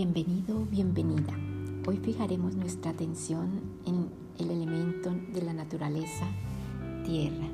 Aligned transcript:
Bienvenido, 0.00 0.64
bienvenida. 0.66 1.36
Hoy 1.84 1.96
fijaremos 1.96 2.54
nuestra 2.54 2.92
atención 2.92 3.50
en 3.84 4.08
el 4.38 4.52
elemento 4.52 5.10
de 5.10 5.42
la 5.42 5.52
naturaleza, 5.52 6.24
tierra. 7.04 7.48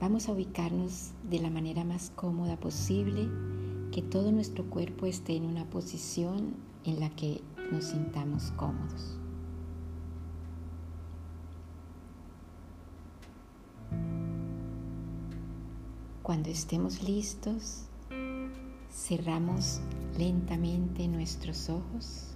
Vamos 0.00 0.28
a 0.28 0.32
ubicarnos 0.32 1.12
de 1.30 1.38
la 1.38 1.48
manera 1.48 1.84
más 1.84 2.10
cómoda 2.16 2.56
posible, 2.56 3.28
que 3.92 4.02
todo 4.02 4.32
nuestro 4.32 4.64
cuerpo 4.64 5.06
esté 5.06 5.36
en 5.36 5.44
una 5.44 5.64
posición 5.70 6.56
en 6.82 6.98
la 6.98 7.08
que 7.10 7.40
nos 7.70 7.84
sintamos 7.84 8.50
cómodos. 8.56 9.16
Cuando 16.24 16.48
estemos 16.48 17.00
listos, 17.04 17.84
cerramos 18.94 19.80
lentamente 20.16 21.08
nuestros 21.08 21.68
ojos. 21.68 22.30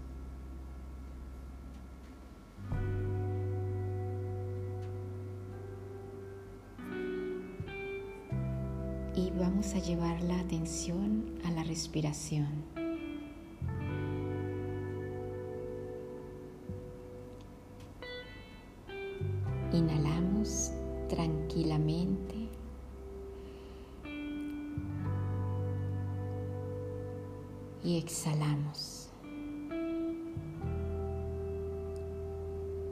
Y 9.14 9.30
vamos 9.30 9.74
a 9.74 9.78
llevar 9.78 10.20
la 10.22 10.38
atención 10.40 11.38
a 11.44 11.50
la 11.50 11.62
respiración. 11.64 12.87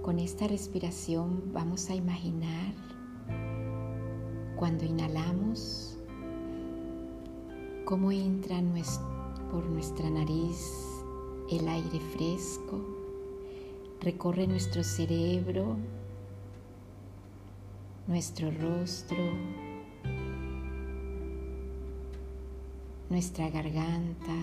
Con 0.03 0.19
esta 0.19 0.47
respiración 0.47 1.53
vamos 1.53 1.91
a 1.91 1.95
imaginar 1.95 2.75
cuando 4.57 4.85
inhalamos 4.85 5.99
cómo 7.85 8.13
entra 8.13 8.61
por 9.51 9.65
nuestra 9.67 10.09
nariz 10.11 10.87
el 11.51 11.69
aire 11.69 12.01
fresco, 12.01 12.81
recorre 14.01 14.47
nuestro 14.47 14.83
cerebro, 14.83 15.77
nuestro 18.07 18.51
rostro, 18.51 19.19
nuestra 23.09 23.51
garganta, 23.51 24.35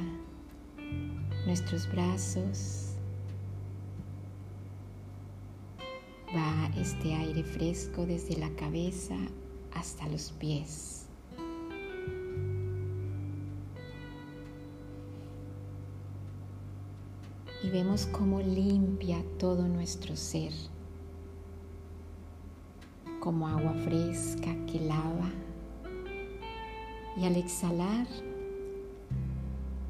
nuestros 1.45 1.89
brazos. 1.91 2.89
Va 6.35 6.71
este 6.79 7.13
aire 7.13 7.43
fresco 7.43 8.05
desde 8.05 8.37
la 8.37 8.49
cabeza 8.55 9.15
hasta 9.73 10.07
los 10.07 10.31
pies. 10.31 11.05
Y 17.63 17.69
vemos 17.69 18.07
cómo 18.07 18.41
limpia 18.41 19.23
todo 19.39 19.67
nuestro 19.67 20.15
ser, 20.17 20.51
como 23.19 23.47
agua 23.47 23.73
fresca 23.85 24.53
que 24.65 24.81
lava. 24.81 25.31
Y 27.15 27.25
al 27.25 27.37
exhalar, 27.37 28.07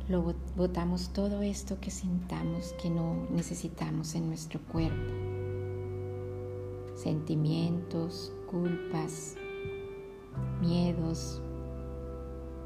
lo 0.09 0.35
botamos 0.55 1.09
todo 1.13 1.41
esto 1.41 1.79
que 1.79 1.89
sintamos 1.89 2.73
que 2.81 2.89
no 2.89 3.25
necesitamos 3.29 4.15
en 4.15 4.27
nuestro 4.27 4.59
cuerpo. 4.61 5.13
Sentimientos, 6.95 8.33
culpas, 8.51 9.35
miedos, 10.61 11.41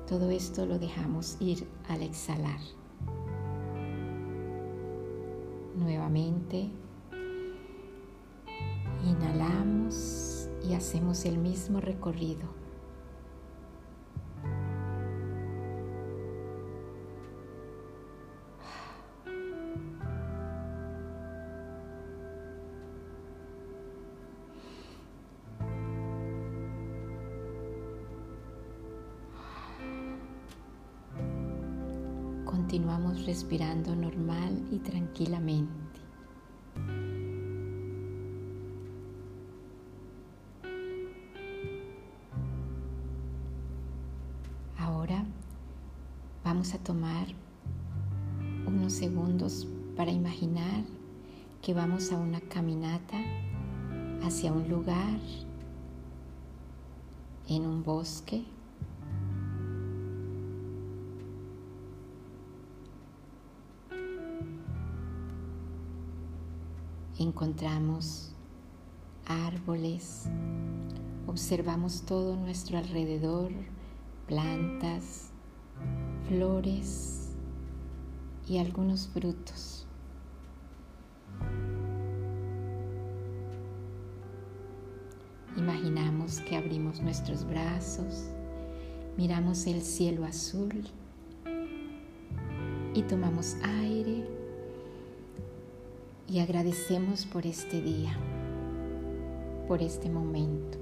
todo 0.08 0.32
esto 0.32 0.66
lo 0.66 0.80
dejamos 0.80 1.38
ir 1.40 1.68
al 1.88 2.02
exhalar. 2.02 2.60
Nuevamente, 5.76 6.72
inhalamos 9.06 10.50
y 10.68 10.74
hacemos 10.74 11.26
el 11.26 11.38
mismo 11.38 11.80
recorrido 11.82 12.57
continuamos 32.68 33.26
respirando 33.26 33.96
normal 33.96 34.62
y 34.74 34.80
tranquilamente. 34.80 36.02
Ahora 44.78 45.24
vamos 46.44 46.74
a 46.74 46.78
tomar 46.80 47.28
unos 48.66 48.92
segundos 48.92 49.66
para 49.96 50.12
imaginar 50.12 50.84
que 51.62 51.74
vamos 51.74 52.12
a 52.12 52.18
una 52.18 52.42
caminata 52.42 53.18
hacia 54.24 54.52
un 54.52 54.68
lugar 54.68 55.22
en 57.48 57.66
un 57.66 57.82
bosque 57.82 58.44
encontramos 67.20 68.32
árboles, 69.26 70.26
observamos 71.26 72.04
todo 72.04 72.36
nuestro 72.36 72.78
alrededor, 72.78 73.52
plantas, 74.28 75.32
flores 76.28 77.36
y 78.48 78.58
algunos 78.60 79.08
frutos. 79.08 79.86
Imaginamos 85.58 86.40
que 86.42 86.56
abrimos 86.56 87.02
nuestros 87.02 87.44
brazos, 87.44 88.26
miramos 89.18 89.66
el 89.66 89.82
cielo 89.82 90.24
azul 90.24 90.88
y 92.94 93.02
tomamos 93.04 93.56
aire 93.64 94.47
y 96.30 96.40
agradecemos 96.40 97.26
por 97.26 97.46
este 97.46 97.82
día, 97.82 98.18
por 99.68 99.82
este 99.82 100.10
momento. 100.10 100.78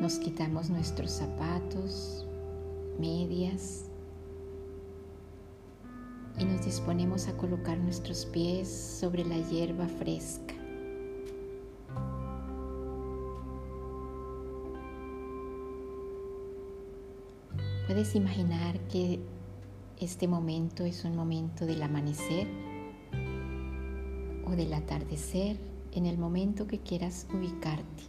Nos 0.00 0.18
quitamos 0.18 0.68
nuestros 0.68 1.10
zapatos, 1.12 2.26
medias 2.98 3.86
y 6.38 6.44
nos 6.44 6.64
disponemos 6.64 7.26
a 7.26 7.36
colocar 7.36 7.78
nuestros 7.78 8.26
pies 8.26 8.68
sobre 8.68 9.24
la 9.24 9.38
hierba 9.48 9.88
fresca. 9.88 10.43
Puedes 17.86 18.14
imaginar 18.14 18.80
que 18.88 19.20
este 20.00 20.26
momento 20.26 20.84
es 20.84 21.04
un 21.04 21.14
momento 21.14 21.66
del 21.66 21.82
amanecer 21.82 22.48
o 24.46 24.52
del 24.52 24.72
atardecer 24.72 25.58
en 25.92 26.06
el 26.06 26.16
momento 26.16 26.66
que 26.66 26.78
quieras 26.78 27.26
ubicarte. 27.34 28.04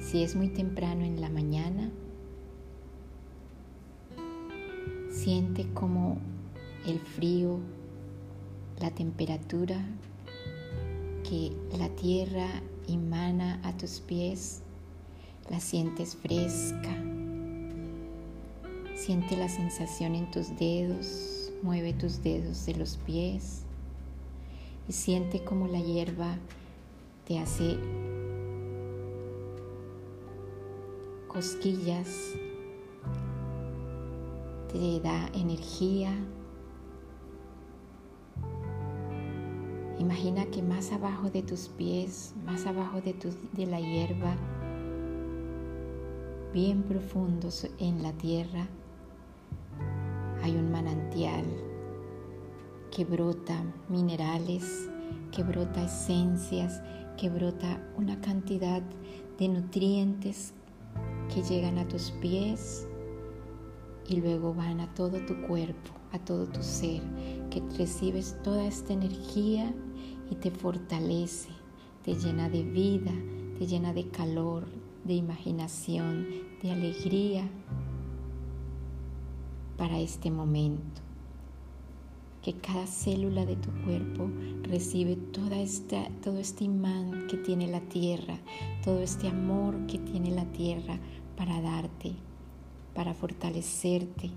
Si 0.00 0.22
es 0.22 0.34
muy 0.34 0.48
temprano 0.48 1.04
en 1.04 1.20
la 1.20 1.28
mañana, 1.28 1.90
siente 5.10 5.70
como 5.74 6.16
el 6.86 6.98
frío, 6.98 7.58
la 8.80 8.90
temperatura 8.90 9.76
que 11.28 11.52
la 11.76 11.90
tierra 11.90 12.48
Imana 12.92 13.58
a 13.64 13.74
tus 13.74 14.00
pies, 14.00 14.60
la 15.48 15.60
sientes 15.60 16.14
fresca. 16.14 16.94
Siente 18.94 19.34
la 19.34 19.48
sensación 19.48 20.14
en 20.14 20.30
tus 20.30 20.54
dedos, 20.58 21.50
mueve 21.62 21.94
tus 21.94 22.22
dedos 22.22 22.66
de 22.66 22.74
los 22.74 22.98
pies 22.98 23.62
y 24.86 24.92
siente 24.92 25.42
como 25.42 25.68
la 25.68 25.80
hierba 25.80 26.36
te 27.26 27.38
hace 27.38 27.78
cosquillas, 31.28 32.08
te 34.70 35.00
da 35.00 35.30
energía. 35.32 36.12
Imagina 40.02 40.46
que 40.46 40.62
más 40.62 40.90
abajo 40.90 41.30
de 41.30 41.44
tus 41.44 41.68
pies, 41.68 42.34
más 42.44 42.66
abajo 42.66 43.00
de, 43.00 43.66
la 43.66 43.78
hierba, 43.78 44.34
bien 46.52 46.82
profundos 46.82 47.68
en 47.78 48.02
la 48.02 48.12
tierra, 48.14 48.66
hay 50.42 50.56
un 50.56 50.72
manantial 50.72 51.44
que 52.90 53.04
brota 53.04 53.62
minerales, 53.88 54.90
que 55.30 55.44
brota 55.44 55.84
esencias, 55.84 56.82
que 57.16 57.30
brota 57.30 57.88
una 57.96 58.20
cantidad 58.20 58.82
de 59.38 59.48
nutrientes 59.48 60.52
que 61.32 61.44
llegan 61.44 61.78
a 61.78 61.86
tus 61.86 62.10
pies 62.10 62.88
y 64.08 64.16
luego 64.16 64.52
van 64.52 64.80
a 64.80 64.92
todo 64.94 65.20
tu 65.26 65.40
cuerpo, 65.42 65.92
a 66.10 66.18
todo 66.18 66.48
tu 66.48 66.60
ser, 66.60 67.02
que 67.50 67.62
recibes 67.78 68.36
toda 68.42 68.64
esta 68.66 68.94
energía 68.94 69.72
y 70.32 70.34
te 70.36 70.50
fortalece, 70.50 71.50
te 72.02 72.14
llena 72.14 72.48
de 72.48 72.62
vida, 72.62 73.12
te 73.58 73.66
llena 73.66 73.92
de 73.92 74.08
calor, 74.08 74.66
de 75.04 75.12
imaginación, 75.12 76.26
de 76.62 76.70
alegría 76.70 77.46
para 79.76 80.00
este 80.00 80.30
momento. 80.30 81.02
Que 82.40 82.54
cada 82.54 82.86
célula 82.86 83.44
de 83.44 83.56
tu 83.56 83.70
cuerpo 83.84 84.30
recibe 84.62 85.16
toda 85.16 85.58
esta, 85.60 86.08
todo 86.22 86.38
este 86.38 86.64
imán 86.64 87.26
que 87.28 87.36
tiene 87.36 87.68
la 87.68 87.82
tierra, 87.82 88.38
todo 88.82 89.02
este 89.02 89.28
amor 89.28 89.86
que 89.86 89.98
tiene 89.98 90.30
la 90.30 90.46
tierra 90.46 90.98
para 91.36 91.60
darte, 91.60 92.14
para 92.94 93.12
fortalecerte, 93.12 94.30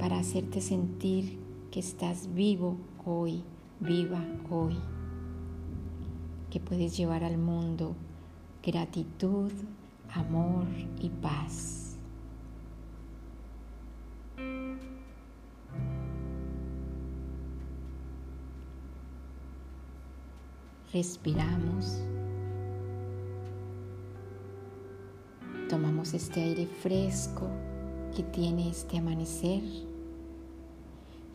para 0.00 0.18
hacerte 0.18 0.60
sentir 0.60 1.38
que 1.70 1.78
estás 1.78 2.34
vivo 2.34 2.76
hoy, 3.06 3.44
viva 3.80 4.22
hoy, 4.50 4.76
que 6.50 6.60
puedes 6.60 6.96
llevar 6.96 7.24
al 7.24 7.38
mundo 7.38 7.96
gratitud, 8.62 9.50
amor 10.14 10.66
y 11.00 11.08
paz. 11.08 11.96
Respiramos. 20.92 22.02
Tomamos 25.68 26.14
este 26.14 26.42
aire 26.42 26.66
fresco 26.66 27.46
que 28.14 28.24
tiene 28.24 28.70
este 28.70 28.98
amanecer 28.98 29.62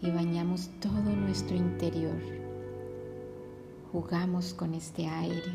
y 0.02 0.12
bañamos 0.12 0.70
todo 0.80 1.16
nuestro 1.16 1.56
interior. 1.56 2.22
Jugamos 3.92 4.54
con 4.54 4.74
este 4.74 5.08
aire 5.08 5.54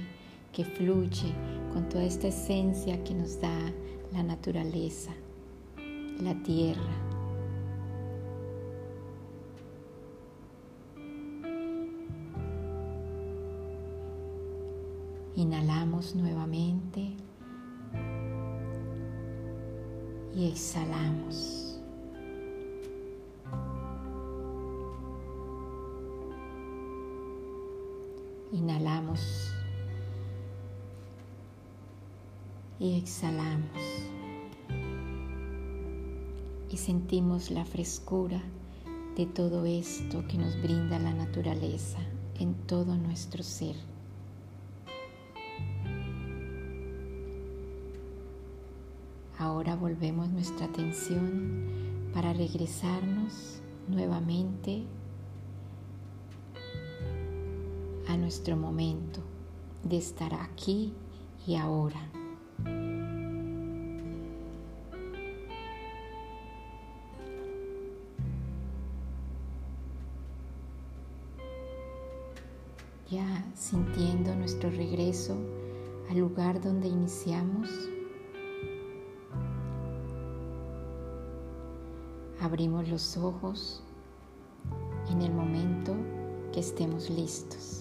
que 0.53 0.65
fluye 0.65 1.33
con 1.73 1.89
toda 1.89 2.05
esta 2.05 2.29
esencia 2.29 3.03
que 3.05 3.15
nos 3.15 3.41
da 3.41 3.73
la 4.13 4.23
naturaleza, 4.23 5.13
la 6.21 6.35
tierra. 6.43 7.11
Inhalamos 15.37 16.15
nuevamente 16.15 17.15
y 20.35 20.49
exhalamos. 20.49 21.70
Inhalamos 28.53 29.55
y 32.81 32.99
exhalamos. 32.99 33.81
Y 36.69 36.77
sentimos 36.77 37.53
la 37.53 37.65
frescura 37.65 38.43
de 39.17 39.27
todo 39.27 39.67
esto 39.67 40.27
que 40.27 40.37
nos 40.37 40.61
brinda 40.61 40.99
la 40.99 41.15
naturaleza 41.15 41.99
en 42.41 42.55
todo 42.67 42.97
nuestro 42.97 43.45
ser. 43.45 43.77
Ahora 49.39 49.77
volvemos 49.77 50.29
nuestra 50.29 50.67
atención 50.67 52.11
para 52.13 52.33
regresarnos 52.33 53.61
nuevamente 53.89 54.85
a 58.11 58.17
nuestro 58.17 58.57
momento 58.57 59.21
de 59.85 59.99
estar 59.99 60.35
aquí 60.35 60.93
y 61.47 61.55
ahora. 61.57 62.01
Ya 73.11 73.45
sintiendo 73.55 74.35
nuestro 74.35 74.71
regreso 74.71 75.37
al 76.11 76.19
lugar 76.19 76.61
donde 76.61 76.89
iniciamos, 76.89 77.69
Abrimos 82.41 82.89
los 82.89 83.19
ojos 83.19 83.83
en 85.11 85.21
el 85.21 85.31
momento 85.31 85.95
que 86.53 86.61
estemos 86.61 87.11
listos. 87.11 87.80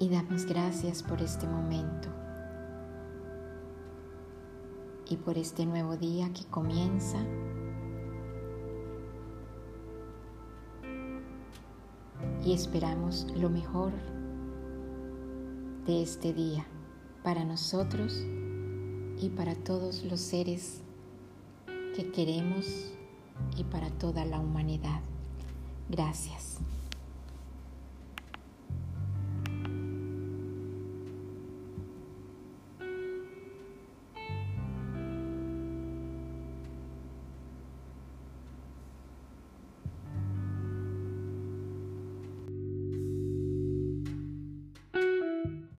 Y 0.00 0.08
damos 0.08 0.46
gracias 0.46 1.02
por 1.02 1.20
este 1.20 1.46
momento 1.46 2.08
y 5.10 5.16
por 5.16 5.36
este 5.36 5.66
nuevo 5.66 5.98
día 5.98 6.32
que 6.32 6.46
comienza 6.46 7.18
y 12.42 12.54
esperamos 12.54 13.26
lo 13.36 13.50
mejor 13.50 13.92
de 15.84 16.02
este 16.02 16.32
día 16.32 16.66
para 17.22 17.44
nosotros 17.44 18.24
y 19.20 19.28
para 19.36 19.54
todos 19.54 20.02
los 20.04 20.20
seres 20.20 20.80
que 21.94 22.10
queremos 22.10 22.66
y 23.54 23.64
para 23.64 23.90
toda 23.90 24.24
la 24.24 24.40
humanidad. 24.40 25.02
Gracias. 25.90 26.58